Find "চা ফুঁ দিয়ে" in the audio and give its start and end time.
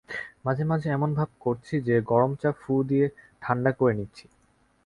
2.35-3.05